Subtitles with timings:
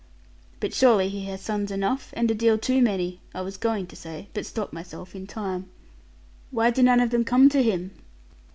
[0.59, 3.95] 'But surely he has sons enough; and a deal too many,' I was going to
[3.95, 5.69] say, but stopped myself in time:
[6.49, 7.91] 'why do none of them come to him?'